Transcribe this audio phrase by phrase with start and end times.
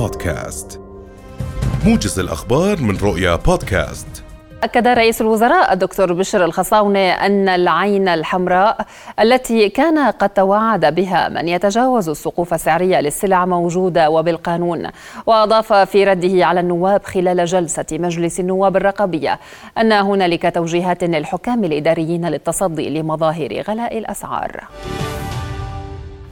[0.00, 0.80] بودكاست.
[1.86, 4.06] موجز الأخبار من رؤيا بودكاست.
[4.62, 8.86] أكد رئيس الوزراء الدكتور بشر الخصاونة أن العين الحمراء
[9.20, 14.86] التي كان قد توعد بها من يتجاوز السقوف السعرية للسلع موجودة وبالقانون
[15.26, 19.38] وأضاف في رده على النواب خلال جلسة مجلس النواب الرقابية
[19.78, 24.64] أن هنالك توجيهات للحكام الإداريين للتصدي لمظاهر غلاء الأسعار.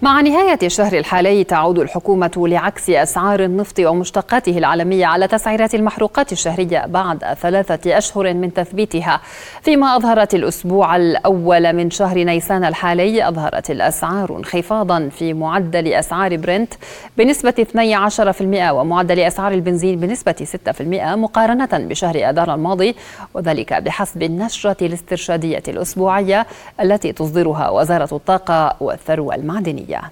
[0.03, 6.87] مع نهاية الشهر الحالي تعود الحكومة لعكس أسعار النفط ومشتقاته العالمية على تسعيرات المحروقات الشهرية
[6.87, 9.21] بعد ثلاثة أشهر من تثبيتها.
[9.63, 16.75] فيما أظهرت الأسبوع الأول من شهر نيسان الحالي أظهرت الأسعار انخفاضا في معدل أسعار برنت
[17.17, 20.47] بنسبة 12% ومعدل أسعار البنزين بنسبة
[20.79, 20.83] 6%
[21.17, 22.97] مقارنة بشهر آذار الماضي
[23.35, 26.47] وذلك بحسب النشرة الاسترشادية الأسبوعية
[26.81, 29.88] التي تصدرها وزارة الطاقة والثروة المعدنية.
[29.89, 30.11] Yeah.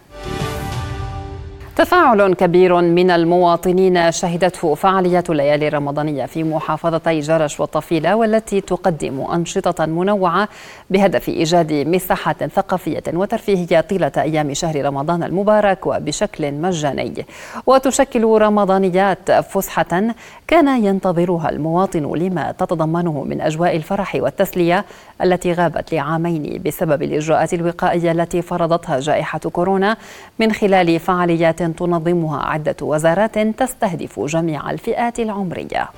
[1.76, 9.86] تفاعل كبير من المواطنين شهدته فعالية الليالي الرمضانية في محافظتي جرش والطفيلة والتي تقدم أنشطة
[9.86, 10.48] منوعة
[10.90, 17.26] بهدف إيجاد مساحة ثقافية وترفيهية طيلة أيام شهر رمضان المبارك وبشكل مجاني.
[17.66, 20.02] وتشكل رمضانيات فسحة
[20.48, 24.84] كان ينتظرها المواطن لما تتضمنه من أجواء الفرح والتسلية
[25.22, 29.96] التي غابت لعامين بسبب الإجراءات الوقائية التي فرضتها جائحة كورونا
[30.38, 35.88] من خلال فعاليات تنظمها عدة وزارات تستهدف جميع الفئات العمرية.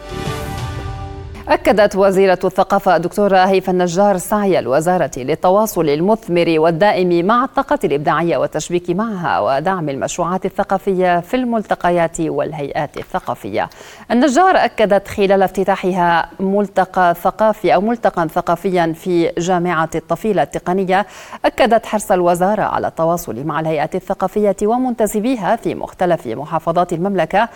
[1.49, 8.91] أكدت وزيرة الثقافة الدكتورة هيفا النجار سعي الوزارة للتواصل المثمر والدائم مع الطاقة الإبداعية والتشبيك
[8.91, 13.71] معها ودعم المشروعات الثقافية في الملتقيات والهيئات الثقافية.
[14.11, 21.07] النجار أكدت خلال افتتاحها ملتقى ثقافي أو ملتقى ثقافيا في جامعة الطفيلة التقنية
[21.45, 27.49] أكدت حرص الوزارة على التواصل مع الهيئات الثقافية ومنتسبيها في مختلف محافظات المملكة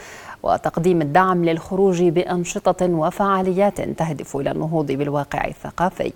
[0.42, 6.12] وتقديم الدعم للخروج بأنشطة وفعاليات تهدف إلى النهوض بالواقع الثقافي.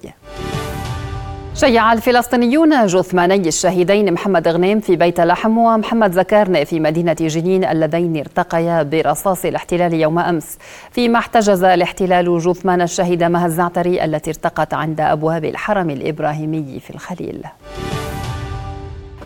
[1.55, 8.17] شيع الفلسطينيون جثماني الشهيدين محمد غنيم في بيت لحم ومحمد زكارني في مدينة جنين اللذين
[8.17, 10.59] ارتقيا برصاص الاحتلال يوم أمس
[10.91, 17.43] فيما احتجز الاحتلال جثمان الشهيدة مها الزعتري التي ارتقت عند أبواب الحرم الإبراهيمي في الخليل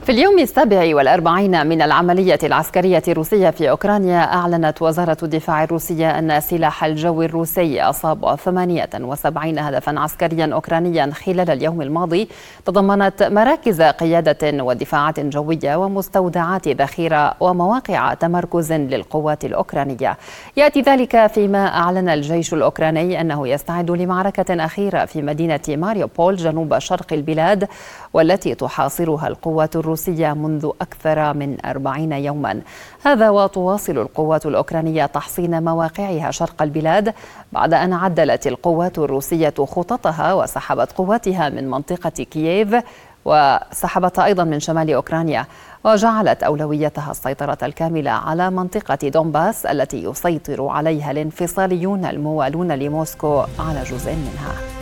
[0.04, 6.40] في اليوم السابع والأربعين من العملية العسكرية الروسية في أوكرانيا أعلنت وزارة الدفاع الروسية أن
[6.40, 12.28] سلاح الجو الروسي أصاب 78 هدفا عسكريا أوكرانيا خلال اليوم الماضي.
[12.66, 20.16] تضمنت مراكز قيادة ودفاعات جوية ومستودعات ذخيرة ومواقع تمركز للقوات الأوكرانية.
[20.56, 27.12] يأتي ذلك فيما أعلن الجيش الأوكراني أنه يستعد لمعركة أخيرة في مدينة ماريوبول جنوب شرق
[27.12, 27.68] البلاد
[28.14, 29.89] والتي تحاصرها القوات الروسية.
[29.90, 32.60] الروسية منذ أكثر من أربعين يوما.
[33.02, 37.14] هذا وتواصل القوات الأوكرانية تحصين مواقعها شرق البلاد
[37.52, 42.76] بعد أن عدلت القوات الروسية خططها وسحبت قواتها من منطقة كييف
[43.24, 45.46] وسحبتها أيضا من شمال أوكرانيا
[45.84, 54.12] وجعلت أولويتها السيطرة الكاملة على منطقة دونباس التي يسيطر عليها الانفصاليون الموالون لموسكو على جزء
[54.12, 54.79] منها.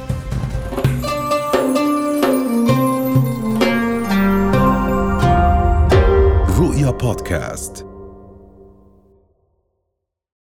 [7.09, 7.88] بودكاست